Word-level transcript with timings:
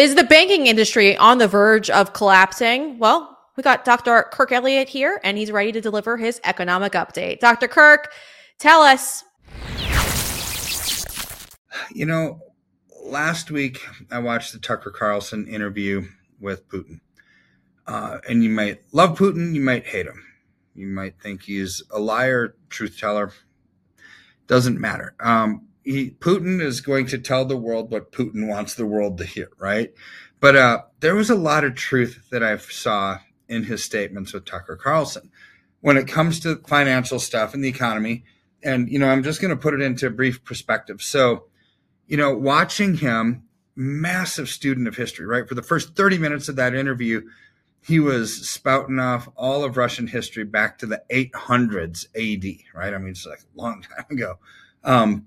Is 0.00 0.14
the 0.14 0.24
banking 0.24 0.66
industry 0.66 1.14
on 1.18 1.36
the 1.36 1.46
verge 1.46 1.90
of 1.90 2.14
collapsing? 2.14 2.98
Well, 2.98 3.36
we 3.54 3.62
got 3.62 3.84
Dr. 3.84 4.24
Kirk 4.32 4.50
Elliott 4.50 4.88
here, 4.88 5.20
and 5.22 5.36
he's 5.36 5.52
ready 5.52 5.72
to 5.72 5.80
deliver 5.82 6.16
his 6.16 6.40
economic 6.44 6.92
update. 6.92 7.40
Dr. 7.40 7.68
Kirk, 7.68 8.10
tell 8.58 8.80
us. 8.80 9.24
You 11.92 12.06
know, 12.06 12.40
last 13.04 13.50
week 13.50 13.82
I 14.10 14.20
watched 14.20 14.54
the 14.54 14.58
Tucker 14.58 14.90
Carlson 14.90 15.46
interview 15.46 16.06
with 16.40 16.66
Putin. 16.70 17.00
Uh, 17.86 18.20
and 18.26 18.42
you 18.42 18.48
might 18.48 18.80
love 18.92 19.18
Putin, 19.18 19.54
you 19.54 19.60
might 19.60 19.86
hate 19.86 20.06
him. 20.06 20.24
You 20.74 20.86
might 20.86 21.20
think 21.20 21.42
he's 21.42 21.82
a 21.90 21.98
liar, 21.98 22.54
truth 22.70 22.98
teller. 22.98 23.34
Doesn't 24.46 24.80
matter. 24.80 25.14
Um, 25.20 25.68
he, 25.84 26.10
Putin 26.10 26.60
is 26.60 26.80
going 26.80 27.06
to 27.06 27.18
tell 27.18 27.44
the 27.44 27.56
world 27.56 27.90
what 27.90 28.12
Putin 28.12 28.48
wants 28.48 28.74
the 28.74 28.86
world 28.86 29.18
to 29.18 29.24
hear, 29.24 29.48
right? 29.58 29.92
But 30.40 30.56
uh, 30.56 30.82
there 31.00 31.14
was 31.14 31.30
a 31.30 31.34
lot 31.34 31.64
of 31.64 31.74
truth 31.74 32.28
that 32.30 32.42
I 32.42 32.56
saw 32.56 33.18
in 33.48 33.64
his 33.64 33.84
statements 33.84 34.32
with 34.32 34.44
Tucker 34.44 34.76
Carlson 34.76 35.30
when 35.80 35.96
it 35.96 36.08
comes 36.08 36.40
to 36.40 36.62
financial 36.66 37.18
stuff 37.18 37.54
and 37.54 37.64
the 37.64 37.68
economy. 37.68 38.24
And, 38.62 38.90
you 38.90 38.98
know, 38.98 39.08
I'm 39.08 39.22
just 39.22 39.40
going 39.40 39.54
to 39.54 39.60
put 39.60 39.74
it 39.74 39.80
into 39.80 40.08
brief 40.10 40.44
perspective. 40.44 41.02
So, 41.02 41.46
you 42.06 42.16
know, 42.16 42.36
watching 42.36 42.98
him, 42.98 43.44
massive 43.74 44.48
student 44.48 44.88
of 44.88 44.96
history, 44.96 45.26
right? 45.26 45.48
For 45.48 45.54
the 45.54 45.62
first 45.62 45.96
30 45.96 46.18
minutes 46.18 46.48
of 46.48 46.56
that 46.56 46.74
interview, 46.74 47.22
he 47.82 47.98
was 47.98 48.48
spouting 48.48 48.98
off 48.98 49.28
all 49.36 49.64
of 49.64 49.76
Russian 49.76 50.06
history 50.06 50.44
back 50.44 50.78
to 50.78 50.86
the 50.86 51.02
800s 51.10 52.06
AD, 52.14 52.78
right? 52.78 52.92
I 52.92 52.98
mean, 52.98 53.10
it's 53.10 53.26
like 53.26 53.40
a 53.40 53.60
long 53.60 53.82
time 53.96 54.06
ago. 54.10 54.38
Um, 54.84 55.26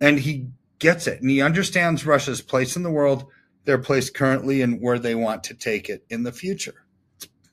and 0.00 0.18
he 0.18 0.48
gets 0.78 1.06
it 1.06 1.20
and 1.20 1.30
he 1.30 1.40
understands 1.40 2.06
Russia's 2.06 2.42
place 2.42 2.76
in 2.76 2.82
the 2.82 2.90
world, 2.90 3.26
their 3.64 3.78
place 3.78 4.10
currently, 4.10 4.62
and 4.62 4.80
where 4.80 4.98
they 4.98 5.14
want 5.14 5.44
to 5.44 5.54
take 5.54 5.88
it 5.88 6.04
in 6.10 6.22
the 6.22 6.32
future. 6.32 6.84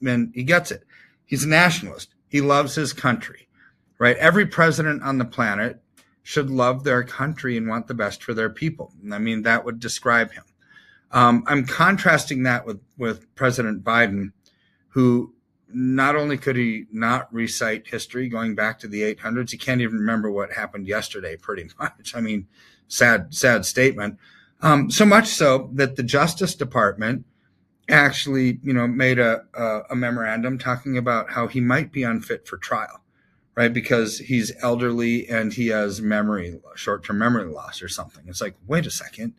And 0.05 0.31
he 0.33 0.43
gets 0.43 0.71
it. 0.71 0.83
He's 1.25 1.43
a 1.43 1.49
nationalist. 1.49 2.13
He 2.27 2.41
loves 2.41 2.75
his 2.75 2.93
country, 2.93 3.47
right? 3.99 4.17
Every 4.17 4.45
president 4.45 5.03
on 5.03 5.17
the 5.17 5.25
planet 5.25 5.81
should 6.23 6.49
love 6.49 6.83
their 6.83 7.03
country 7.03 7.57
and 7.57 7.67
want 7.67 7.87
the 7.87 7.93
best 7.93 8.23
for 8.23 8.33
their 8.33 8.49
people. 8.49 8.93
I 9.11 9.19
mean, 9.19 9.43
that 9.43 9.65
would 9.65 9.79
describe 9.79 10.31
him. 10.31 10.43
Um, 11.11 11.43
I'm 11.47 11.65
contrasting 11.65 12.43
that 12.43 12.65
with, 12.65 12.81
with 12.97 13.33
President 13.35 13.83
Biden, 13.83 14.31
who 14.89 15.33
not 15.73 16.15
only 16.15 16.37
could 16.37 16.55
he 16.55 16.85
not 16.91 17.33
recite 17.33 17.87
history 17.87 18.29
going 18.29 18.55
back 18.55 18.79
to 18.79 18.87
the 18.87 19.01
800s, 19.15 19.51
he 19.51 19.57
can't 19.57 19.81
even 19.81 19.97
remember 19.97 20.31
what 20.31 20.51
happened 20.51 20.87
yesterday, 20.87 21.35
pretty 21.35 21.69
much. 21.79 22.13
I 22.15 22.21
mean, 22.21 22.47
sad, 22.87 23.33
sad 23.33 23.65
statement. 23.65 24.17
Um, 24.61 24.89
so 24.89 25.05
much 25.05 25.27
so 25.27 25.69
that 25.73 25.95
the 25.95 26.03
Justice 26.03 26.55
Department 26.55 27.25
actually, 27.89 28.59
you 28.63 28.73
know, 28.73 28.87
made 28.87 29.19
a, 29.19 29.43
a, 29.53 29.81
a 29.91 29.95
memorandum 29.95 30.57
talking 30.57 30.97
about 30.97 31.29
how 31.31 31.47
he 31.47 31.59
might 31.59 31.91
be 31.91 32.03
unfit 32.03 32.47
for 32.47 32.57
trial, 32.57 33.01
right? 33.55 33.73
Because 33.73 34.19
he's 34.19 34.53
elderly 34.61 35.27
and 35.27 35.53
he 35.53 35.67
has 35.67 36.01
memory, 36.01 36.59
short-term 36.75 37.17
memory 37.17 37.51
loss 37.51 37.81
or 37.81 37.89
something. 37.89 38.23
It's 38.27 38.39
like, 38.39 38.55
wait 38.67 38.85
a 38.85 38.91
second, 38.91 39.33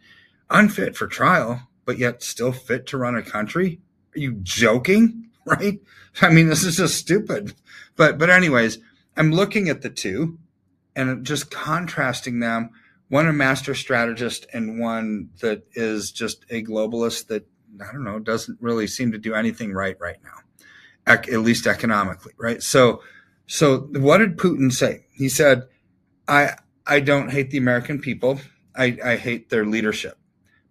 unfit 0.51 0.95
for 0.95 1.07
trial, 1.07 1.69
but 1.87 1.99
yet 1.99 2.23
still 2.23 2.53
fit 2.53 2.87
to 2.89 2.99
run 2.99 3.17
a 3.17 3.23
country? 3.23 3.81
Are 4.15 4.21
you 4.21 4.33
joking? 4.43 5.31
right? 5.59 5.81
I 6.23 6.31
mean, 6.31 6.49
this 6.49 6.65
is 6.65 6.77
just 6.77 6.97
stupid. 6.97 7.55
But, 7.97 8.19
but 8.19 8.31
anyways, 8.31 8.79
I'm 9.17 9.33
looking 9.33 9.69
at 9.69 9.83
the 9.83 9.91
two 9.91 10.39
and 10.97 11.25
just 11.25 11.51
contrasting 11.51 12.41
them. 12.41 12.71
One 13.09 13.27
a 13.27 13.33
master 13.33 13.75
strategist 13.75 14.47
and 14.53 14.81
one 14.81 15.31
that 15.41 15.65
is 15.75 16.11
just 16.11 16.45
a 16.51 16.63
globalist 16.65 17.27
that 17.29 17.47
I 17.81 17.93
don't 17.93 18.05
know 18.05 18.19
doesn't 18.19 18.61
really 18.61 18.87
seem 18.87 19.13
to 19.13 19.19
do 19.19 19.35
anything 19.35 19.73
right 19.73 19.97
right 20.01 20.17
now, 20.23 20.39
at 21.07 21.29
least 21.29 21.67
economically, 21.67 22.33
right? 22.39 22.63
So, 22.63 23.03
so 23.47 23.89
what 23.93 24.19
did 24.19 24.37
Putin 24.37 24.73
say? 24.73 25.07
He 25.13 25.29
said, 25.29 25.65
"I 26.29 26.55
I 26.87 27.01
don't 27.01 27.31
hate 27.31 27.51
the 27.51 27.59
American 27.59 28.01
people. 28.01 28.41
I, 28.77 28.99
I 29.05 29.17
hate 29.17 29.51
their 29.51 29.67
leadership 29.67 30.19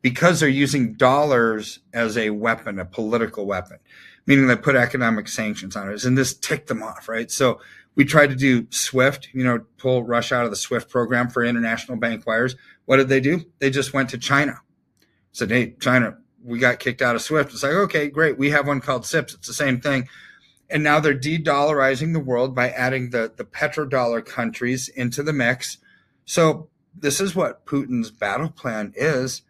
because 0.01 0.39
they're 0.39 0.49
using 0.49 0.93
dollars 0.93 1.79
as 1.93 2.17
a 2.17 2.31
weapon, 2.31 2.79
a 2.79 2.85
political 2.85 3.45
weapon." 3.45 3.79
Meaning 4.25 4.47
they 4.47 4.55
put 4.55 4.75
economic 4.75 5.27
sanctions 5.27 5.75
on 5.75 5.91
us 5.91 6.05
and 6.05 6.17
this 6.17 6.33
ticked 6.33 6.67
them 6.67 6.81
off, 6.81 7.09
right? 7.09 7.29
So 7.29 7.59
we 7.95 8.05
tried 8.05 8.29
to 8.29 8.35
do 8.35 8.67
SWIFT, 8.69 9.29
you 9.33 9.43
know, 9.43 9.65
pull 9.77 10.03
Russia 10.03 10.35
out 10.35 10.45
of 10.45 10.51
the 10.51 10.57
SWIFT 10.57 10.89
program 10.89 11.29
for 11.29 11.43
international 11.43 11.97
bank 11.97 12.25
wires. 12.25 12.55
What 12.85 12.97
did 12.97 13.09
they 13.09 13.19
do? 13.19 13.45
They 13.59 13.69
just 13.69 13.93
went 13.93 14.09
to 14.09 14.17
China. 14.17 14.59
Said, 15.31 15.51
hey, 15.51 15.75
China, 15.79 16.17
we 16.43 16.59
got 16.59 16.79
kicked 16.79 17.01
out 17.01 17.15
of 17.15 17.21
SWIFT. 17.21 17.53
It's 17.53 17.63
like, 17.63 17.73
okay, 17.73 18.09
great. 18.09 18.37
We 18.37 18.49
have 18.51 18.67
one 18.67 18.81
called 18.81 19.05
CIPS. 19.05 19.35
It's 19.35 19.47
the 19.47 19.53
same 19.53 19.79
thing. 19.79 20.07
And 20.69 20.83
now 20.83 20.99
they're 20.99 21.13
de-dollarizing 21.13 22.13
the 22.13 22.19
world 22.19 22.55
by 22.55 22.69
adding 22.69 23.11
the, 23.11 23.31
the 23.35 23.43
petrodollar 23.43 24.25
countries 24.25 24.87
into 24.89 25.21
the 25.21 25.33
mix. 25.33 25.77
So 26.25 26.69
this 26.95 27.19
is 27.19 27.35
what 27.35 27.65
Putin's 27.65 28.09
battle 28.09 28.49
plan 28.49 28.93
is, 28.95 29.43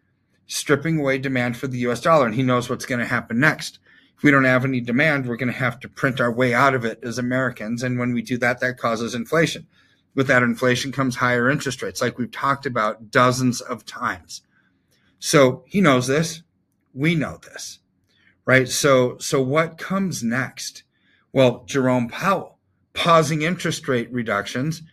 stripping 0.47 1.00
away 1.00 1.17
demand 1.17 1.57
for 1.57 1.67
the 1.67 1.78
US 1.79 2.01
dollar. 2.01 2.25
And 2.25 2.35
he 2.35 2.44
knows 2.44 2.69
what's 2.69 2.85
going 2.85 3.00
to 3.00 3.05
happen 3.05 3.40
next 3.40 3.79
we 4.23 4.31
don't 4.31 4.45
have 4.45 4.66
any 4.66 4.79
demand, 4.79 5.28
we're 5.28 5.35
going 5.35 5.51
to 5.51 5.57
have 5.57 5.79
to 5.81 5.89
print 5.89 6.22
our 6.22 6.31
way 6.31 6.53
out 6.53 6.73
of 6.73 6.85
it 6.85 7.00
as 7.03 7.17
Americans. 7.17 7.84
And 7.84 8.00
when 8.00 8.13
we 8.13 8.22
do 8.22 8.38
that, 8.38 8.59
that 8.61 8.78
causes 8.78 9.13
inflation. 9.13 9.67
With 10.16 10.28
that 10.28 10.44
inflation 10.44 10.91
comes 10.91 11.16
higher 11.16 11.50
interest 11.50 11.81
rates, 11.81 12.01
like 12.01 12.17
we've 12.17 12.31
talked 12.31 12.66
about 12.66 13.11
dozens 13.11 13.61
of 13.61 13.85
times. 13.85 14.41
So 15.19 15.63
he 15.67 15.81
knows 15.81 16.07
this. 16.07 16.44
We 16.94 17.16
know 17.16 17.39
this, 17.44 17.79
right? 18.45 18.67
So, 18.67 19.17
so 19.17 19.41
what 19.41 19.78
comes 19.78 20.23
next? 20.23 20.84
Well, 21.31 21.63
Jerome 21.66 22.09
Powell 22.09 22.53
pausing 22.94 23.41
interest 23.41 23.88
rate 23.88 24.11
reductions, 24.11 24.84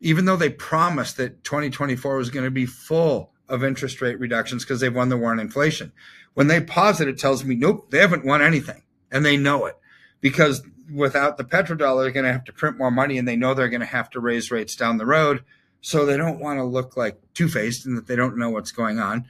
even 0.00 0.24
though 0.24 0.36
they 0.36 0.50
promised 0.50 1.16
that 1.16 1.44
2024 1.44 2.16
was 2.16 2.30
going 2.30 2.44
to 2.44 2.50
be 2.50 2.66
full 2.66 3.32
of 3.48 3.64
interest 3.64 4.00
rate 4.00 4.18
reductions 4.18 4.64
because 4.64 4.80
they've 4.80 4.94
won 4.94 5.08
the 5.08 5.16
war 5.16 5.30
on 5.30 5.40
inflation. 5.40 5.92
When 6.34 6.48
they 6.48 6.60
pause 6.60 7.00
it, 7.00 7.08
it 7.08 7.18
tells 7.18 7.44
me, 7.44 7.54
nope, 7.54 7.90
they 7.90 7.98
haven't 7.98 8.24
won 8.24 8.42
anything. 8.42 8.82
And 9.10 9.24
they 9.24 9.36
know 9.36 9.66
it 9.66 9.76
because 10.20 10.62
without 10.92 11.36
the 11.36 11.44
petrodollar, 11.44 12.02
they're 12.02 12.10
going 12.10 12.26
to 12.26 12.32
have 12.32 12.44
to 12.44 12.52
print 12.52 12.78
more 12.78 12.90
money 12.90 13.18
and 13.18 13.26
they 13.26 13.36
know 13.36 13.54
they're 13.54 13.68
going 13.68 13.80
to 13.80 13.86
have 13.86 14.10
to 14.10 14.20
raise 14.20 14.50
rates 14.50 14.76
down 14.76 14.98
the 14.98 15.06
road. 15.06 15.44
So 15.80 16.04
they 16.04 16.16
don't 16.16 16.40
want 16.40 16.58
to 16.58 16.64
look 16.64 16.96
like 16.96 17.20
two 17.34 17.48
faced 17.48 17.86
and 17.86 17.96
that 17.96 18.06
they 18.06 18.16
don't 18.16 18.36
know 18.36 18.50
what's 18.50 18.72
going 18.72 18.98
on. 18.98 19.26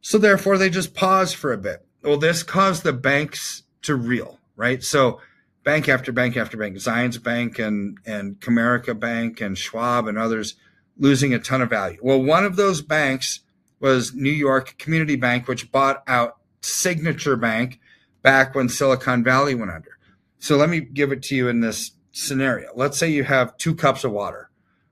So 0.00 0.18
therefore, 0.18 0.56
they 0.56 0.70
just 0.70 0.94
pause 0.94 1.32
for 1.32 1.52
a 1.52 1.58
bit. 1.58 1.84
Well, 2.02 2.16
this 2.16 2.42
caused 2.42 2.82
the 2.82 2.92
banks 2.92 3.64
to 3.82 3.94
reel, 3.94 4.38
right? 4.54 4.82
So 4.82 5.20
bank 5.64 5.88
after 5.88 6.12
bank 6.12 6.36
after 6.36 6.56
bank, 6.56 6.76
Zions 6.76 7.22
Bank 7.22 7.58
and, 7.58 7.98
and 8.06 8.40
Comerica 8.40 8.98
Bank 8.98 9.40
and 9.40 9.58
Schwab 9.58 10.06
and 10.06 10.16
others 10.16 10.54
losing 10.98 11.34
a 11.34 11.38
ton 11.38 11.62
of 11.62 11.70
value. 11.70 11.98
Well, 12.02 12.22
one 12.22 12.44
of 12.44 12.56
those 12.56 12.82
banks 12.82 13.40
was 13.80 14.14
New 14.14 14.30
York 14.30 14.76
Community 14.78 15.16
Bank, 15.16 15.48
which 15.48 15.70
bought 15.70 16.02
out 16.06 16.38
Signature 16.60 17.36
Bank 17.36 17.80
back 18.22 18.54
when 18.54 18.68
Silicon 18.68 19.22
Valley 19.22 19.54
went 19.54 19.70
under. 19.70 19.98
So 20.38 20.56
let 20.56 20.68
me 20.68 20.80
give 20.80 21.12
it 21.12 21.22
to 21.24 21.36
you 21.36 21.48
in 21.48 21.60
this 21.60 21.92
scenario. 22.12 22.70
Let's 22.74 22.98
say 22.98 23.08
you 23.10 23.24
have 23.24 23.56
two 23.58 23.74
cups 23.74 24.04
of 24.04 24.12
water, 24.12 24.50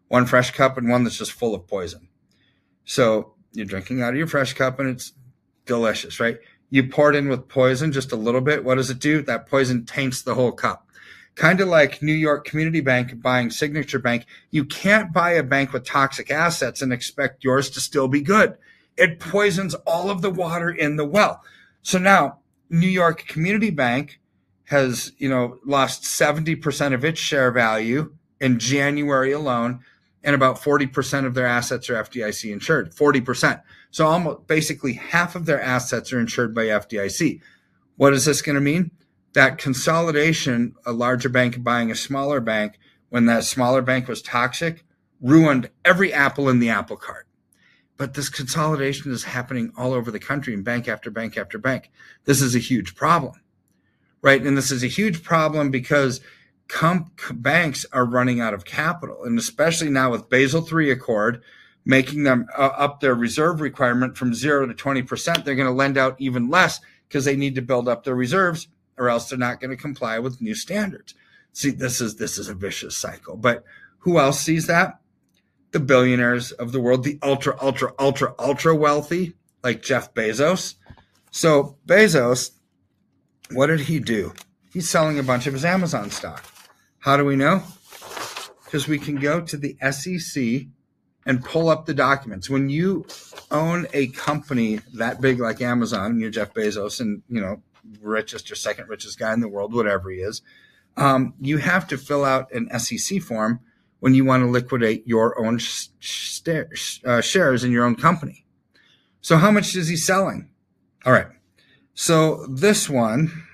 one 0.09 0.27
fresh 0.27 0.51
cup 0.51 0.77
and 0.77 0.89
one 0.89 1.05
that's 1.05 1.19
just 1.19 1.33
full 1.33 1.55
of 1.55 1.67
poison. 1.67 2.09
So 2.85 3.35
you're 3.53 3.67
drinking 3.67 4.03
out 4.03 4.11
of 4.11 4.17
your 4.17 4.27
fresh 4.27 4.53
cup 4.53 4.79
and 4.79 4.89
it's 4.89 5.13
delicious, 5.65 6.21
right? 6.21 6.39
You 6.71 6.89
pour 6.89 7.11
it 7.11 7.17
in 7.17 7.29
with 7.29 7.49
poison 7.49 7.93
just 7.93 8.13
a 8.13 8.17
little 8.17 8.41
bit. 8.41 8.65
What 8.65 8.77
does 8.77 8.91
it 8.91 8.99
do? 8.99 9.23
That 9.23 9.47
poison 9.47 9.87
taints 9.87 10.23
the 10.23 10.35
whole 10.35 10.53
cup 10.53 10.84
kind 11.35 11.61
of 11.61 11.69
like 11.69 12.03
New 12.03 12.13
York 12.13 12.45
Community 12.45 12.81
Bank 12.81 13.21
buying 13.21 13.51
Signature 13.51 13.99
Bank. 13.99 14.27
You 14.51 14.65
can't 14.65 15.13
buy 15.13 15.33
a 15.33 15.43
bank 15.43 15.73
with 15.73 15.85
toxic 15.85 16.31
assets 16.31 16.81
and 16.81 16.93
expect 16.93 17.45
yours 17.45 17.71
to 17.71 17.81
still 17.81 18.09
be 18.09 18.21
good. 18.21 18.57
It 18.97 19.19
poisons 19.19 19.75
all 19.87 20.11
of 20.11 20.23
the 20.23 20.31
water 20.31 20.71
in 20.71 20.97
the 20.97 21.05
well. 21.05 21.43
So 21.83 21.99
now 21.99 22.39
New 22.71 22.89
York 22.89 23.27
Community 23.27 23.71
Bank 23.71 24.21
has, 24.65 25.13
you 25.19 25.29
know, 25.29 25.59
lost 25.65 26.03
70% 26.05 26.95
of 26.95 27.05
its 27.05 27.21
share 27.21 27.51
value 27.51 28.15
in 28.41 28.59
January 28.59 29.33
alone 29.33 29.81
and 30.23 30.35
about 30.35 30.57
40% 30.57 31.27
of 31.27 31.35
their 31.35 31.47
assets 31.47 31.91
are 31.91 32.03
FDIC 32.03 32.51
insured. 32.51 32.95
40%. 32.95 33.63
So 33.91 34.07
almost 34.07 34.47
basically 34.47 34.95
half 34.95 35.37
of 35.37 35.45
their 35.45 35.61
assets 35.61 36.13
are 36.13 36.19
insured 36.19 36.55
by 36.55 36.65
FDIC. 36.65 37.41
What 37.97 38.15
is 38.15 38.25
this 38.25 38.41
going 38.41 38.55
to 38.55 38.61
mean? 38.61 38.91
That 39.35 39.59
consolidation, 39.59 40.75
a 40.87 40.93
larger 40.93 41.29
bank 41.29 41.63
buying 41.63 41.91
a 41.91 41.97
smaller 41.97 42.41
bank, 42.41 42.79
when 43.11 43.27
that 43.27 43.45
smaller 43.45 43.83
bank 43.83 44.09
was 44.09 44.23
toxic, 44.23 44.85
ruined 45.21 45.71
every 45.85 46.13
apple 46.13 46.49
in 46.49 46.61
the 46.61 46.71
apple 46.71 46.97
cart. 46.97 47.27
But 47.97 48.15
this 48.15 48.29
consolidation 48.29 49.13
is 49.13 49.25
happening 49.25 49.73
all 49.77 49.93
over 49.93 50.11
the 50.11 50.19
country 50.19 50.55
in 50.55 50.63
bank 50.63 50.89
after 50.89 51.11
bank 51.11 51.37
after 51.37 51.59
bank. 51.59 51.91
This 52.25 52.41
is 52.41 52.55
a 52.55 52.61
huge 52.61 52.97
problem, 52.97 53.35
right? 54.23 54.43
And 54.43 54.57
this 54.57 54.73
is 54.73 54.83
a 54.83 54.89
huge 54.89 55.23
problem 55.23 55.71
because 55.71 56.21
comp- 56.69 57.21
banks 57.33 57.87
are 57.93 58.05
running 58.05 58.41
out 58.41 58.55
of 58.55 58.65
capital. 58.65 59.25
And 59.25 59.39
especially 59.39 59.91
now 59.91 60.11
with 60.11 60.29
Basel 60.29 60.67
III 60.67 60.91
Accord, 60.91 61.43
making 61.85 62.23
them 62.23 62.47
uh, 62.57 62.71
up 62.77 63.01
their 63.01 63.15
reserve 63.15 63.61
requirement 63.61 64.17
from 64.17 64.35
zero 64.35 64.67
to 64.67 64.75
20%. 64.75 65.45
They're 65.45 65.55
going 65.55 65.69
to 65.69 65.73
lend 65.73 65.99
out 65.99 66.17
even 66.19 66.49
less 66.49 66.81
because 67.09 67.25
they 67.25 67.37
need 67.37 67.55
to 67.57 67.63
build 67.63 67.89
up 67.89 68.05
their 68.05 68.15
reserves 68.15 68.69
or 68.99 69.09
else 69.09 69.29
they're 69.29 69.39
not 69.39 69.61
going 69.61 69.71
to 69.71 69.77
comply 69.77 70.19
with 70.19 70.41
new 70.41 70.55
standards. 70.55 71.15
See, 71.53 71.71
this 71.71 72.01
is 72.01 72.17
this 72.17 72.39
is 72.39 72.49
a 72.49 72.55
vicious 72.55 72.97
cycle. 72.97 73.37
But 73.37 73.65
who 73.99 74.19
else 74.19 74.41
sees 74.41 74.67
that? 74.67 75.01
The 75.71 75.81
billionaires 75.81 76.53
of 76.53 76.73
the 76.73 76.81
world, 76.81 77.05
the 77.05 77.19
ultra, 77.23 77.57
ultra, 77.61 77.93
ultra, 77.99 78.35
ultra 78.39 78.75
wealthy, 78.75 79.35
like 79.63 79.83
Jeff 79.83 80.15
Bezos. 80.15 80.75
So 81.31 81.79
Bezos, 81.87 82.51
what 83.51 83.67
did 83.67 83.81
he 83.81 83.99
do? 83.99 84.33
He's 84.73 84.89
selling 84.89 85.19
a 85.19 85.23
bunch 85.23 85.47
of 85.47 85.53
his 85.53 85.65
Amazon 85.65 86.11
stock. 86.11 86.45
How 86.99 87.17
do 87.17 87.25
we 87.25 87.37
know? 87.37 87.63
Because 88.65 88.89
we 88.89 88.99
can 88.99 89.17
go 89.17 89.41
to 89.41 89.57
the 89.57 89.77
SEC 89.91 90.67
and 91.27 91.45
pull 91.45 91.69
up 91.69 91.87
the 91.87 91.95
documents. 91.95 92.51
When 92.51 92.69
you 92.69 93.07
own 93.51 93.87
a 93.93 94.09
company 94.09 94.81
that 94.95 95.21
big 95.21 95.39
like 95.39 95.61
Amazon, 95.61 96.19
you're 96.19 96.31
Jeff 96.31 96.53
Bezos 96.55 97.01
and, 97.01 97.23
you 97.29 97.41
know, 97.41 97.63
richest 98.01 98.51
or 98.51 98.55
second 98.55 98.89
richest 98.89 99.19
guy 99.19 99.33
in 99.33 99.41
the 99.41 99.49
world, 99.49 99.75
whatever 99.75 100.11
he 100.11 100.19
is, 100.19 100.43
um, 100.97 101.35
you 101.41 101.59
have 101.59 101.89
to 101.89 101.99
fill 101.99 102.25
out 102.25 102.53
an 102.53 102.71
SEC 102.79 103.21
form 103.21 103.59
when 104.01 104.15
you 104.15 104.25
want 104.25 104.43
to 104.43 104.51
liquidate 104.51 105.07
your 105.07 105.39
own 105.39 105.57
uh, 105.57 107.21
shares 107.21 107.65
in 107.65 107.73
your 107.73 107.85
own 107.85 107.97
company. 107.97 108.47
So 109.21 109.37
how 109.39 109.51
much 109.51 109.75
is 109.75 109.89
he 109.89 109.97
selling? 109.97 110.51
All 111.07 111.13
right. 111.13 111.27
So 111.95 112.47
this 112.47 112.89
one, 112.91 113.45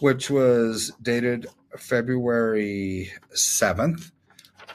which 0.00 0.30
was 0.30 0.92
dated 1.00 1.46
February 1.76 3.12
7th, 3.32 4.10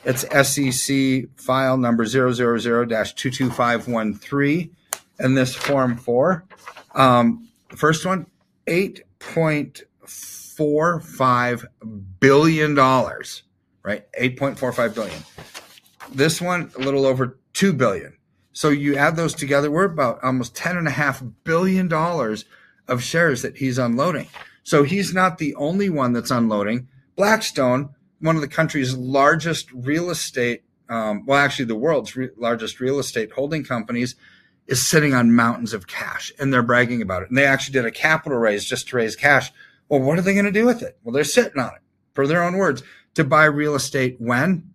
it's 0.06 0.22
SEC 0.48 1.26
file 1.36 1.78
number 1.78 2.06
000-22513 2.06 4.70
and 5.20 5.38
this 5.38 5.56
form 5.56 5.98
4. 5.98 6.46
Um, 6.96 7.50
the 7.70 7.78
first 7.78 8.06
one, 8.06 8.26
$8.45 8.68 11.66
billion, 12.20 12.76
right? 12.76 14.12
8.45 14.14 14.96
billion. 14.96 15.24
This 16.14 16.42
one, 16.42 16.72
a 16.76 16.80
little 16.80 17.06
over 17.06 17.38
2 17.54 17.74
billion. 17.74 18.18
So 18.54 18.70
you 18.70 18.96
add 18.96 19.16
those 19.16 19.34
together, 19.34 19.72
we're 19.72 19.86
about 19.86 20.24
almost 20.24 20.56
$10.5 20.56 21.34
billion 21.44 21.92
of 22.88 23.04
shares 23.04 23.42
that 23.42 23.58
he's 23.58 23.80
unloading. 23.80 24.28
So 24.64 24.84
he's 24.84 25.14
not 25.14 25.40
the 25.40 25.56
only 25.56 25.90
one 25.90 26.14
that's 26.14 26.32
unloading. 26.32 26.88
Blackstone, 27.16 27.90
one 28.20 28.36
of 28.36 28.42
the 28.42 28.48
country's 28.48 28.96
largest 28.96 29.72
real 29.74 30.10
estate, 30.10 30.64
um, 30.88 31.26
well, 31.26 31.40
actually 31.40 31.66
the 31.66 31.76
world's 31.76 32.16
re- 32.16 32.30
largest 32.38 32.80
real 32.80 33.00
estate 33.00 33.32
holding 33.32 33.64
companies, 33.64 34.16
is 34.68 34.86
sitting 34.86 35.14
on 35.14 35.36
mountains 35.36 35.74
of 35.74 35.88
cash 35.88 36.32
and 36.40 36.54
they're 36.54 36.64
bragging 36.64 37.02
about 37.02 37.24
it. 37.24 37.30
And 37.30 37.38
they 37.38 37.46
actually 37.46 37.74
did 37.74 37.86
a 37.86 37.92
capital 37.92 38.38
raise 38.38 38.66
just 38.66 38.88
to 38.90 38.98
raise 38.98 39.16
cash. 39.16 39.52
Well, 39.90 40.00
what 40.00 40.18
are 40.18 40.22
they 40.22 40.34
going 40.34 40.46
to 40.46 40.52
do 40.52 40.66
with 40.66 40.82
it? 40.82 40.98
Well, 41.04 41.14
they're 41.14 41.24
sitting 41.24 41.60
on 41.60 41.76
it, 41.76 41.82
for 42.14 42.26
their 42.26 42.44
own 42.44 42.58
words, 42.58 42.84
to 43.16 43.24
buy 43.24 43.46
real 43.46 43.76
estate 43.76 44.16
when? 44.20 44.74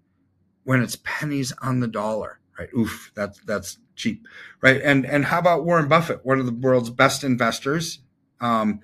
When 0.65 0.83
it's 0.83 0.99
pennies 1.03 1.53
on 1.63 1.81
the 1.81 1.89
dollar, 1.89 2.41
right? 2.59 2.69
Oof, 2.77 3.11
that's 3.15 3.41
that's 3.47 3.79
cheap, 3.97 4.27
right? 4.61 4.81
And 4.83 5.07
and 5.07 5.25
how 5.25 5.39
about 5.39 5.65
Warren 5.65 5.89
Buffett, 5.89 6.27
one 6.27 6.39
of 6.39 6.47
the 6.47 6.53
world's 6.53 6.91
best 6.91 7.25
investors? 7.25 8.01
Um, 8.41 8.81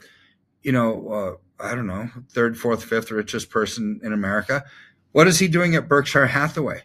you 0.62 0.72
know, 0.72 1.08
uh, 1.60 1.62
I 1.62 1.74
don't 1.74 1.86
know, 1.86 2.08
third, 2.30 2.58
fourth, 2.58 2.82
fifth 2.84 3.10
richest 3.10 3.50
person 3.50 4.00
in 4.02 4.14
America. 4.14 4.64
What 5.12 5.28
is 5.28 5.38
he 5.38 5.46
doing 5.46 5.74
at 5.74 5.88
Berkshire 5.88 6.26
Hathaway? 6.28 6.82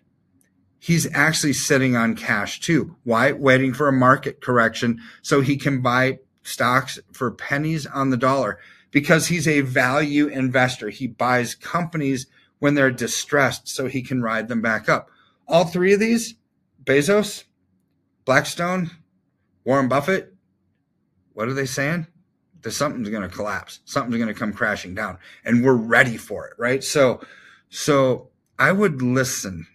He's 0.80 1.08
actually 1.14 1.54
sitting 1.54 1.96
on 1.96 2.16
cash 2.16 2.60
too. 2.62 2.96
Why? 3.04 3.34
Waiting 3.34 3.74
for 3.74 3.88
a 3.88 3.94
market 3.94 4.42
correction 4.42 5.02
so 5.22 5.42
he 5.42 5.58
can 5.58 5.81
buy 5.81 6.20
stocks 6.42 7.00
for 7.12 7.31
pennies 7.31 7.86
on 7.86 8.10
the 8.10 8.18
dollar 8.18 8.60
because 8.92 9.28
he's 9.28 9.48
a 9.48 9.62
value 9.62 10.28
investor. 10.28 10.90
He 10.90 11.08
buys 11.08 11.54
companies 11.54 12.28
when 12.60 12.76
they're 12.76 12.92
distressed 12.92 13.68
so 13.68 13.88
he 13.88 14.02
can 14.02 14.22
ride 14.22 14.48
them 14.48 14.62
back 14.62 14.88
up. 14.90 15.10
All 15.48 15.66
three 15.66 15.94
of 15.94 16.00
these, 16.00 16.36
Bezos, 16.84 17.44
Blackstone, 18.26 18.90
Warren 19.66 19.88
Buffett, 19.88 20.34
what 21.34 21.48
are 21.48 21.54
they 21.54 21.66
saying? 21.66 22.08
That 22.62 22.72
something's 22.72 23.10
going 23.10 23.28
to 23.28 23.34
collapse 23.34 23.80
something's 23.86 24.18
going 24.18 24.34
to 24.34 24.38
come 24.38 24.52
crashing 24.52 24.94
down 24.94 25.18
and 25.46 25.64
we're 25.64 25.74
ready 25.74 26.18
for 26.18 26.46
it 26.46 26.54
right 26.58 26.84
so 26.84 27.22
so 27.70 28.28
i 28.58 28.70
would 28.70 29.02
listen 29.02 29.66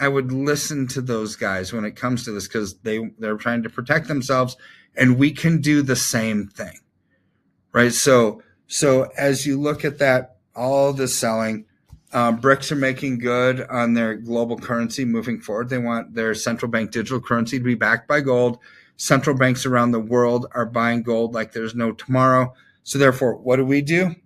i 0.00 0.08
would 0.08 0.32
listen 0.32 0.86
to 0.86 1.00
those 1.00 1.36
guys 1.36 1.72
when 1.72 1.84
it 1.84 1.96
comes 1.96 2.24
to 2.24 2.32
this 2.32 2.46
because 2.46 2.78
they 2.78 3.10
they're 3.18 3.36
trying 3.36 3.62
to 3.62 3.70
protect 3.70 4.08
themselves 4.08 4.56
and 4.96 5.18
we 5.18 5.30
can 5.30 5.60
do 5.60 5.82
the 5.82 5.96
same 5.96 6.46
thing 6.48 6.78
right 7.72 7.92
so 7.92 8.42
so 8.66 9.10
as 9.16 9.46
you 9.46 9.60
look 9.60 9.84
at 9.84 9.98
that 9.98 10.36
all 10.54 10.92
the 10.92 11.08
selling 11.08 11.64
um, 12.10 12.40
BRICS 12.40 12.72
are 12.72 12.76
making 12.76 13.18
good 13.18 13.60
on 13.68 13.92
their 13.92 14.14
global 14.14 14.56
currency 14.56 15.04
moving 15.04 15.42
forward. 15.42 15.68
They 15.68 15.76
want 15.76 16.14
their 16.14 16.34
central 16.34 16.70
bank 16.70 16.90
digital 16.90 17.20
currency 17.20 17.58
to 17.58 17.64
be 17.64 17.74
backed 17.74 18.08
by 18.08 18.22
gold 18.22 18.58
Central 18.98 19.36
banks 19.36 19.64
around 19.64 19.92
the 19.92 20.00
world 20.00 20.46
are 20.52 20.66
buying 20.66 21.04
gold 21.04 21.32
like 21.32 21.52
there's 21.52 21.74
no 21.74 21.92
tomorrow. 21.92 22.52
So 22.82 22.98
therefore, 22.98 23.36
what 23.36 23.56
do 23.56 23.64
we 23.64 23.80
do? 23.80 24.16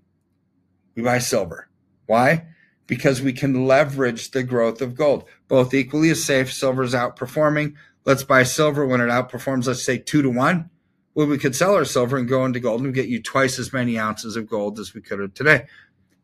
We 0.94 1.02
buy 1.02 1.18
silver. 1.18 1.68
Why? 2.06 2.46
Because 2.86 3.22
we 3.22 3.32
can 3.32 3.66
leverage 3.66 4.30
the 4.30 4.42
growth 4.42 4.80
of 4.80 4.94
gold. 4.94 5.24
Both 5.48 5.72
equally 5.72 6.10
as 6.10 6.22
safe. 6.22 6.52
Silver's 6.52 6.94
outperforming. 6.94 7.74
Let's 8.04 8.24
buy 8.24 8.42
silver 8.42 8.86
when 8.86 9.00
it 9.00 9.04
outperforms, 9.04 9.66
let's 9.66 9.84
say 9.84 9.98
two 9.98 10.22
to 10.22 10.30
one. 10.30 10.70
Well, 11.14 11.26
we 11.26 11.38
could 11.38 11.54
sell 11.54 11.74
our 11.74 11.84
silver 11.84 12.16
and 12.16 12.28
go 12.28 12.44
into 12.44 12.58
gold 12.58 12.82
and 12.82 12.94
get 12.94 13.08
you 13.08 13.22
twice 13.22 13.58
as 13.58 13.72
many 13.72 13.98
ounces 13.98 14.34
of 14.34 14.48
gold 14.48 14.80
as 14.80 14.94
we 14.94 15.00
could 15.02 15.20
have 15.20 15.34
today. 15.34 15.66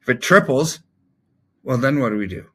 If 0.03 0.09
it 0.09 0.21
triples, 0.21 0.81
well, 1.63 1.79
then 1.79 2.01
what 2.01 2.11
do 2.11 2.17
we 2.17 2.27
do? 2.27 2.47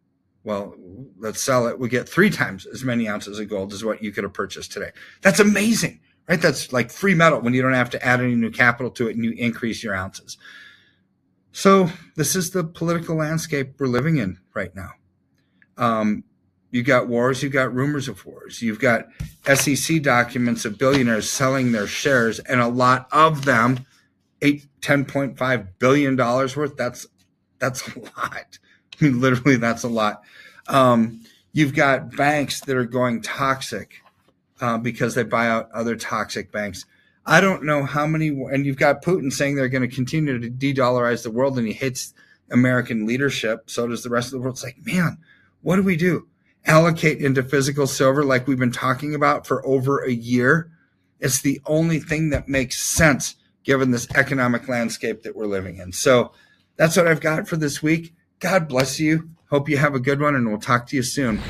well, 0.43 0.75
let's 1.17 1.41
sell 1.41 1.67
it. 1.67 1.79
We 1.79 1.89
get 1.89 2.07
three 2.07 2.29
times 2.29 2.65
as 2.65 2.83
many 2.83 3.07
ounces 3.07 3.39
of 3.39 3.49
gold 3.49 3.73
as 3.73 3.83
what 3.83 4.03
you 4.03 4.11
could 4.11 4.23
have 4.23 4.33
purchased 4.33 4.71
today. 4.71 4.91
That's 5.21 5.39
amazing, 5.39 6.01
right? 6.27 6.41
That's 6.41 6.73
like 6.73 6.91
free 6.91 7.15
metal 7.15 7.39
when 7.39 7.53
you 7.53 7.61
don't 7.61 7.73
have 7.73 7.89
to 7.91 8.05
add 8.05 8.19
any 8.19 8.35
new 8.35 8.51
capital 8.51 8.91
to 8.91 9.07
it 9.07 9.15
and 9.15 9.23
you 9.23 9.31
increase 9.31 9.83
your 9.83 9.95
ounces. 9.95 10.37
So 11.53 11.91
this 12.15 12.35
is 12.35 12.49
the 12.49 12.63
political 12.63 13.15
landscape 13.15 13.75
we're 13.79 13.85
living 13.85 14.17
in 14.17 14.39
right 14.55 14.75
now. 14.75 14.93
Um, 15.77 16.23
you 16.71 16.81
got 16.81 17.07
wars, 17.07 17.43
you've 17.43 17.53
got 17.53 17.71
rumors 17.73 18.07
of 18.07 18.25
wars, 18.25 18.63
you've 18.63 18.79
got 18.79 19.05
SEC 19.45 20.01
documents 20.01 20.65
of 20.65 20.79
billionaires 20.79 21.29
selling 21.29 21.71
their 21.71 21.85
shares, 21.85 22.39
and 22.39 22.59
a 22.59 22.67
lot 22.67 23.07
of 23.11 23.45
them, 23.45 23.85
eight, 24.41 24.65
$10.5 24.81 25.67
billion 25.77 26.17
worth. 26.17 26.75
That's 26.75 27.05
that's 27.59 27.87
a 27.95 27.99
lot. 27.99 28.57
I 28.99 29.05
mean, 29.05 29.21
literally, 29.21 29.57
that's 29.57 29.83
a 29.83 29.87
lot. 29.87 30.23
Um, 30.67 31.21
you've 31.51 31.75
got 31.75 32.15
banks 32.15 32.61
that 32.61 32.75
are 32.75 32.85
going 32.85 33.21
toxic 33.21 34.01
uh, 34.59 34.79
because 34.79 35.13
they 35.13 35.23
buy 35.23 35.47
out 35.47 35.71
other 35.71 35.95
toxic 35.95 36.51
banks. 36.51 36.85
I 37.25 37.39
don't 37.39 37.63
know 37.63 37.85
how 37.85 38.05
many, 38.05 38.27
and 38.27 38.65
you've 38.65 38.77
got 38.77 39.03
Putin 39.03 39.31
saying 39.31 39.55
they're 39.55 39.69
going 39.69 39.87
to 39.87 39.95
continue 39.95 40.39
to 40.39 40.49
de-dollarize 40.49 41.23
the 41.23 41.31
world, 41.31 41.57
and 41.57 41.67
he 41.67 41.73
hates 41.73 42.13
American 42.51 43.05
leadership. 43.05 43.69
So 43.69 43.87
does 43.87 44.03
the 44.03 44.09
rest 44.09 44.27
of 44.27 44.31
the 44.33 44.39
world. 44.39 44.55
It's 44.55 44.63
like, 44.63 44.85
man, 44.85 45.17
what 45.61 45.77
do 45.77 45.83
we 45.83 45.95
do? 45.95 46.27
Allocate 46.65 47.19
into 47.19 47.43
physical 47.43 47.87
silver 47.87 48.23
like 48.23 48.47
we've 48.47 48.59
been 48.59 48.71
talking 48.71 49.15
about 49.15 49.47
for 49.47 49.65
over 49.65 50.03
a 50.03 50.11
year. 50.11 50.69
It's 51.19 51.41
the 51.41 51.61
only 51.65 51.99
thing 51.99 52.29
that 52.31 52.49
makes 52.49 52.81
sense 52.81 53.35
given 53.63 53.91
this 53.91 54.09
economic 54.15 54.67
landscape 54.67 55.23
that 55.23 55.35
we're 55.35 55.45
living 55.45 55.77
in. 55.77 55.93
So 55.93 56.33
that's 56.75 56.97
what 56.97 57.07
I've 57.07 57.21
got 57.21 57.47
for 57.47 57.55
this 57.55 57.81
week. 57.81 58.13
God 58.39 58.67
bless 58.67 58.99
you. 58.99 59.29
Hope 59.49 59.69
you 59.69 59.77
have 59.77 59.95
a 59.95 59.99
good 59.99 60.19
one, 60.19 60.35
and 60.35 60.47
we'll 60.47 60.59
talk 60.59 60.87
to 60.87 60.95
you 60.97 61.03
soon. 61.03 61.41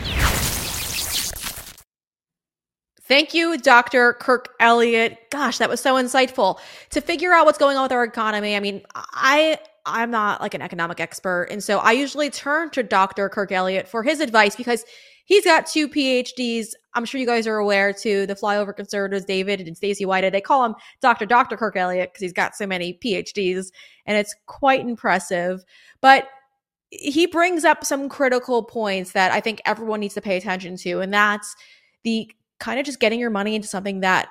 Thank 3.14 3.36
you, 3.36 3.60
Dr. 3.60 4.14
Kirk 4.14 4.56
Elliott. 4.60 5.30
Gosh, 5.30 5.60
that 5.60 5.70
was 5.70 5.80
so 5.80 5.94
insightful. 6.02 6.58
To 6.90 7.00
figure 7.00 7.32
out 7.32 7.46
what's 7.46 7.60
going 7.60 7.78
on 7.78 7.84
with 7.84 7.92
our 7.92 8.04
economy, 8.04 8.56
I 8.56 8.60
mean, 8.60 8.82
I 8.96 9.60
I'm 9.86 10.10
not 10.10 10.42
like 10.42 10.56
an 10.56 10.64
economic 10.64 11.00
expert, 11.00 11.44
and 11.52 11.64
so 11.64 11.78
I 11.78 11.92
usually 11.92 12.32
turn 12.32 12.72
to 12.72 12.82
Dr. 12.82 13.30
Kirk 13.30 13.52
Elliott 13.52 13.88
for 13.88 14.02
his 14.02 14.20
advice 14.20 14.56
because 14.56 14.84
he's 15.26 15.46
got 15.46 15.68
two 15.68 15.88
PhDs. 15.88 16.70
I'm 16.96 17.06
sure 17.06 17.22
you 17.22 17.28
guys 17.28 17.46
are 17.46 17.58
aware 17.58 17.94
too. 17.94 18.26
The 18.26 18.34
flyover 18.34 18.76
conservatives, 18.76 19.26
David 19.26 19.62
and 19.62 19.78
Stacy 19.78 20.06
White, 20.06 20.28
they 20.32 20.42
call 20.42 20.66
him 20.66 20.74
Dr. 21.00 21.28
Dr. 21.28 21.56
Kirk 21.56 21.76
Elliott 21.76 22.14
because 22.14 22.22
he's 22.22 22.34
got 22.34 22.56
so 22.56 22.66
many 22.66 22.98
PhDs, 23.06 23.68
and 24.08 24.18
it's 24.18 24.34
quite 24.48 24.80
impressive. 24.80 25.64
But 26.02 26.30
he 26.90 27.28
brings 27.28 27.64
up 27.64 27.86
some 27.86 28.10
critical 28.10 28.64
points 28.64 29.12
that 29.12 29.32
I 29.32 29.40
think 29.40 29.62
everyone 29.66 30.00
needs 30.00 30.16
to 30.16 30.22
pay 30.22 30.36
attention 30.36 30.78
to, 30.78 31.02
and 31.02 31.14
that's 31.14 31.56
the 32.04 32.28
kind 32.64 32.80
of 32.80 32.86
just 32.86 33.02
getting 33.02 33.20
your 33.20 33.30
money 33.30 33.56
into 33.56 33.68
something 33.68 34.00
that 34.00 34.30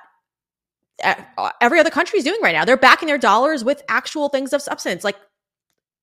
uh, 1.04 1.50
every 1.60 1.78
other 1.78 1.90
country 1.90 2.18
is 2.18 2.24
doing 2.24 2.40
right 2.42 2.54
now. 2.54 2.64
They're 2.64 2.78
backing 2.78 3.06
their 3.06 3.18
dollars 3.18 3.62
with 3.62 3.82
actual 3.90 4.30
things 4.30 4.54
of 4.54 4.62
substance, 4.62 5.04
like 5.04 5.16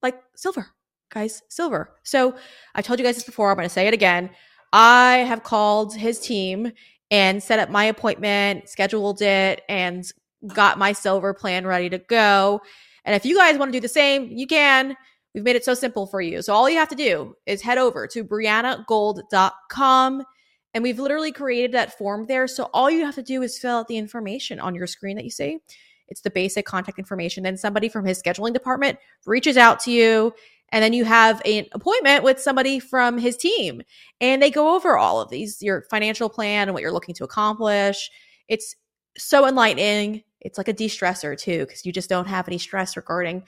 like 0.04 0.22
silver, 0.36 0.68
guys, 1.12 1.42
silver. 1.50 1.96
So 2.04 2.36
I 2.76 2.84
told 2.84 3.00
you 3.00 3.06
guys 3.06 3.16
this 3.16 3.24
before. 3.24 3.50
I'm 3.50 3.58
going 3.58 3.66
to 3.66 3.74
say 3.74 3.88
it 3.88 3.96
again. 3.96 4.30
I 4.72 5.26
have 5.28 5.44
called 5.44 5.96
his 5.96 6.20
team 6.20 6.72
and 7.10 7.42
set 7.42 7.58
up 7.58 7.72
my 7.72 7.86
appointment, 7.86 8.70
scheduled 8.70 9.24
it, 9.24 9.64
and 9.68 10.06
got 10.48 10.78
my 10.78 10.94
silver 10.94 11.34
plan 11.34 11.66
ready 11.66 11.90
to 11.90 11.98
go. 11.98 12.62
And 13.06 13.16
if 13.16 13.26
you 13.26 13.36
guys 13.36 13.58
want 13.58 13.74
to 13.74 13.78
do 13.78 13.82
the 13.82 13.90
same, 13.90 14.28
you 14.28 14.46
can. 14.46 14.96
We've 15.34 15.44
made 15.44 15.56
it 15.56 15.66
so 15.66 15.74
simple 15.74 16.06
for 16.06 16.22
you. 16.22 16.44
So 16.44 16.54
all 16.54 16.70
you 16.70 16.78
have 16.78 16.90
to 16.90 16.96
do 16.96 17.34
is 17.48 17.64
head 17.64 17.80
over 17.80 18.06
to 18.08 18.24
breannagold.com 18.24 20.24
and 20.74 20.84
we've 20.84 21.00
literally 21.00 21.32
created 21.32 21.72
that 21.74 21.98
form 21.98 22.26
there. 22.28 22.48
So 22.48 22.70
all 22.74 22.90
you 22.92 23.06
have 23.06 23.16
to 23.16 23.24
do 23.24 23.42
is 23.42 23.58
fill 23.58 23.78
out 23.78 23.88
the 23.88 23.98
information 23.98 24.60
on 24.60 24.76
your 24.76 24.88
screen 24.88 25.16
that 25.16 25.24
you 25.24 25.32
see. 25.32 25.60
It's 26.08 26.22
the 26.22 26.30
basic 26.30 26.66
contact 26.66 27.00
information. 27.00 27.44
Then 27.44 27.58
somebody 27.58 27.90
from 27.90 28.06
his 28.06 28.22
scheduling 28.22 28.54
department 28.54 29.00
reaches 29.26 29.58
out 29.58 29.80
to 29.82 29.92
you. 29.92 30.34
And 30.72 30.84
then 30.84 30.94
you 30.94 31.06
have 31.06 31.42
an 31.46 31.66
appointment 31.72 32.24
with 32.24 32.40
somebody 32.40 32.80
from 32.80 33.18
his 33.18 33.38
team 33.38 33.82
and 34.22 34.42
they 34.42 34.52
go 34.52 34.76
over 34.76 34.98
all 34.98 35.20
of 35.20 35.30
these, 35.30 35.62
your 35.64 35.86
financial 35.90 36.30
plan 36.30 36.68
and 36.68 36.74
what 36.74 36.84
you're 36.84 36.92
looking 36.92 37.16
to 37.16 37.24
accomplish. 37.24 38.12
It's 38.48 38.76
so 39.18 39.48
enlightening. 39.48 40.24
It's 40.42 40.58
like 40.60 40.68
a 40.68 40.74
de 40.74 40.88
stressor 40.88 41.38
too, 41.38 41.66
because 41.66 41.86
you 41.86 41.92
just 41.92 42.10
don't 42.10 42.28
have 42.28 42.48
any 42.48 42.60
stress 42.60 42.96
regarding 42.96 43.44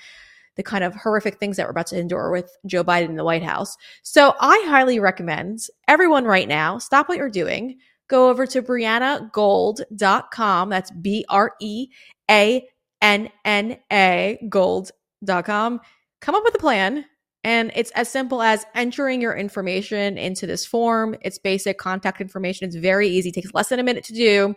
the 0.56 0.64
kind 0.64 0.84
of 0.84 0.96
horrific 0.96 1.40
things 1.40 1.58
that 1.58 1.66
we're 1.66 1.72
about 1.72 1.88
to 1.88 2.00
endure 2.00 2.32
with 2.32 2.56
Joe 2.66 2.84
Biden 2.84 3.10
in 3.10 3.16
the 3.16 3.24
White 3.24 3.44
House. 3.44 3.78
So 4.04 4.36
I 4.40 4.64
highly 4.68 5.00
recommend 5.00 5.60
everyone 5.88 6.26
right 6.26 6.48
now 6.48 6.78
stop 6.78 7.10
what 7.10 7.18
you're 7.18 7.30
doing, 7.30 7.78
go 8.08 8.30
over 8.30 8.46
to 8.48 8.62
breannagold.com. 8.62 10.70
That's 10.70 10.92
B 10.92 11.26
R 11.30 11.54
E 11.60 11.88
A 12.30 12.68
N 13.02 13.30
N 13.46 13.78
A 13.92 14.46
gold.com. 14.50 15.82
Come 16.20 16.36
up 16.36 16.44
with 16.44 16.56
a 16.56 16.60
plan. 16.60 17.06
And 17.44 17.72
it's 17.74 17.90
as 17.92 18.08
simple 18.08 18.44
as 18.44 18.68
entering 18.76 19.20
your 19.20 19.36
information 19.36 20.20
into 20.20 20.46
this 20.46 20.64
form. 20.64 21.16
It's 21.22 21.40
basic 21.40 21.80
contact 21.80 22.22
information. 22.22 22.68
It's 22.68 22.76
very 22.76 23.08
easy, 23.08 23.30
it 23.30 23.36
takes 23.36 23.54
less 23.54 23.70
than 23.70 23.80
a 23.80 23.84
minute 23.84 24.04
to 24.06 24.14
do. 24.14 24.56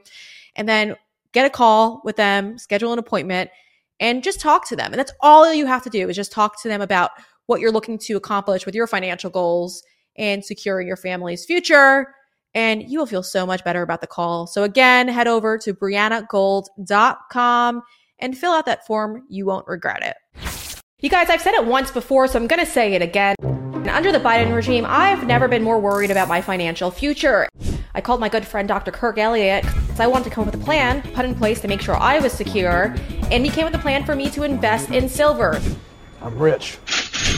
And 0.57 0.69
then 0.69 0.97
get 1.33 1.47
a 1.47 1.51
call 1.51 2.03
with 2.05 2.17
them, 2.17 2.59
schedule 2.59 2.93
an 2.93 2.99
appointment 2.99 3.51
and 4.01 4.23
just 4.23 4.41
talk 4.41 4.69
to 4.69 4.77
them. 4.77 4.93
And 4.93 4.99
that's 4.99 5.13
all 5.21 5.53
you 5.53 5.67
have 5.67 5.83
to 5.85 5.91
do 5.91 6.09
is 6.09 6.17
just 6.17 6.33
talk 6.33 6.61
to 6.63 6.69
them 6.69 6.81
about 6.81 7.11
what 7.47 7.61
you're 7.61 7.73
looking 7.73 7.99
to 7.99 8.15
accomplish 8.15 8.67
with 8.67 8.75
your 8.75 8.87
financial 8.87 9.31
goals 9.31 9.83
and 10.17 10.45
securing 10.45 10.87
your 10.87 10.97
family's 10.97 11.45
future. 11.45 12.15
And 12.55 12.89
you 12.89 12.99
will 12.99 13.07
feel 13.07 13.23
so 13.23 13.47
much 13.47 13.65
better 13.65 13.83
about 13.83 14.01
the 14.01 14.07
call. 14.07 14.47
So 14.47 14.63
again, 14.63 15.09
head 15.09 15.27
over 15.27 15.59
to 15.59 15.75
breannagold.com 15.75 17.83
and 18.21 18.39
fill 18.39 18.53
out 18.53 18.67
that 18.67 18.87
form. 18.87 19.25
You 19.29 19.47
won't 19.47 19.67
regret 19.67 20.05
it. 20.05 20.15
You 21.01 21.11
guys, 21.11 21.29
I've 21.29 21.43
said 21.43 21.55
it 21.55 21.67
once 21.67 21.91
before, 21.91 22.29
so 22.29 22.39
I'm 22.39 22.47
going 22.47 22.65
to 22.65 22.71
say 22.71 22.95
it 22.95 23.03
again. 23.03 23.35
Under 23.91 24.11
the 24.11 24.21
Biden 24.21 24.55
regime, 24.55 24.87
I've 24.89 25.27
never 25.27 25.49
been 25.49 25.63
more 25.63 25.79
worried 25.79 26.11
about 26.11 26.29
my 26.29 26.41
financial 26.41 26.91
future. 26.91 27.49
I 27.95 28.01
called 28.01 28.21
my 28.21 28.29
good 28.29 28.47
friend 28.47 28.67
Dr. 28.67 28.91
Kirk 28.91 29.19
Elliott 29.19 29.65
because 29.65 30.01
I 30.01 30.07
wanted 30.07 30.25
to 30.25 30.31
come 30.31 30.49
up 30.49 30.55
with 30.55 30.63
a 30.63 30.65
plan 30.65 31.03
put 31.13 31.25
in 31.25 31.35
place 31.35 31.61
to 31.61 31.69
make 31.69 31.81
sure 31.81 31.97
I 31.97 32.19
was 32.21 32.33
secure, 32.33 32.95
and 33.31 33.45
he 33.45 33.51
came 33.51 33.65
with 33.65 33.75
a 33.75 33.79
plan 33.79 34.05
for 34.05 34.15
me 34.15 34.31
to 34.31 34.43
invest 34.43 34.91
in 34.91 35.09
silver. 35.09 35.61
I'm 36.23 36.39
rich. 36.39 36.79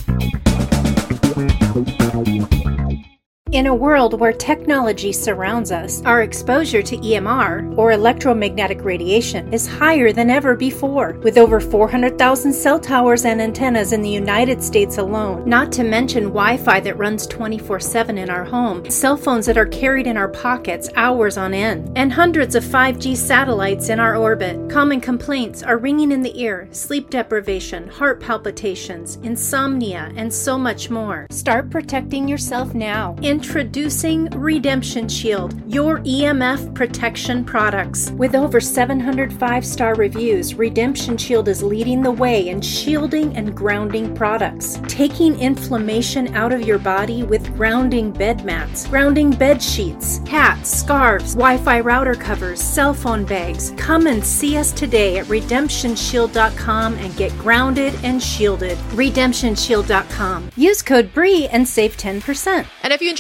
In 3.58 3.66
a 3.66 3.74
world 3.74 4.20
where 4.20 4.34
technology 4.34 5.12
surrounds 5.12 5.72
us, 5.72 6.04
our 6.06 6.22
exposure 6.22 6.84
to 6.84 6.96
EMR, 6.98 7.76
or 7.76 7.92
electromagnetic 7.92 8.84
radiation, 8.84 9.52
is 9.52 9.66
higher 9.66 10.12
than 10.12 10.30
ever 10.30 10.56
before, 10.56 11.14
with 11.24 11.40
over 11.40 11.60
400,000 11.60 12.54
cell 12.54 12.80
towers 12.80 13.26
and 13.26 13.42
antennas 13.42 13.94
in 13.94 14.04
the 14.04 14.12
United 14.12 14.62
States 14.62 15.00
alone, 15.00 15.50
not 15.50 15.72
to 15.72 15.84
mention 15.84 16.26
Wi 16.26 16.58
Fi 16.58 16.80
that 16.82 17.00
runs 17.00 17.26
24 17.26 17.80
7 17.80 18.20
in 18.20 18.30
our 18.30 18.44
home, 18.44 18.88
cell 18.92 19.18
phones 19.18 19.48
that 19.48 19.58
are 19.58 19.66
carried 19.66 20.06
in 20.06 20.18
our 20.18 20.30
pockets 20.30 20.88
hours 20.96 21.36
on 21.36 21.52
end, 21.52 21.92
and 21.98 22.14
hundreds 22.14 22.54
of 22.54 22.64
5G 22.64 23.18
satellites 23.18 23.90
in 23.90 24.00
our 24.00 24.18
orbit. 24.18 24.70
Common 24.70 25.02
complaints 25.02 25.64
are 25.64 25.80
ringing 25.80 26.12
in 26.12 26.22
the 26.22 26.40
ear, 26.40 26.68
sleep 26.70 27.10
deprivation, 27.10 27.88
heart 27.88 28.22
palpitations, 28.22 29.16
insomnia, 29.24 30.14
and 30.16 30.32
so 30.32 30.60
much 30.60 30.92
more. 30.92 31.26
Start 31.32 31.72
protecting 31.72 32.28
yourself 32.28 32.76
now. 32.76 33.16
Introducing 33.48 34.26
Redemption 34.32 35.08
Shield, 35.08 35.56
your 35.74 36.00
EMF 36.00 36.76
protection 36.76 37.46
products. 37.46 38.12
With 38.12 38.36
over 38.36 38.60
700 38.60 39.32
five 39.32 39.66
star 39.66 39.96
reviews, 39.96 40.56
Redemption 40.56 41.18
Shield 41.18 41.48
is 41.48 41.64
leading 41.64 42.02
the 42.02 42.12
way 42.12 42.50
in 42.50 42.60
shielding 42.60 43.38
and 43.38 43.56
grounding 43.56 44.14
products, 44.14 44.82
taking 44.90 45.40
inflammation 45.40 46.36
out 46.36 46.52
of 46.52 46.68
your 46.68 46.78
body 46.78 47.24
with 47.24 47.56
grounding 47.56 48.12
bed 48.12 48.44
mats, 48.44 48.86
grounding 48.86 49.32
bed 49.32 49.64
sheets, 49.64 50.18
hats, 50.28 50.70
scarves, 50.70 51.34
Wi 51.34 51.58
Fi 51.58 51.80
router 51.80 52.16
covers, 52.16 52.62
cell 52.62 52.94
phone 52.94 53.24
bags. 53.24 53.72
Come 53.78 54.08
and 54.08 54.24
see 54.24 54.58
us 54.58 54.74
today 54.74 55.20
at 55.20 55.26
redemptionshield.com 55.28 56.96
and 56.96 57.16
get 57.16 57.32
grounded 57.38 57.98
and 58.04 58.22
shielded. 58.22 58.78
Redemptionshield.com. 58.90 60.52
Use 60.58 60.82
code 60.82 61.14
BREE 61.14 61.48
and 61.48 61.66
save 61.66 61.96
10%. 61.96 62.66
And 62.84 62.92
if 62.92 63.02
you 63.02 63.16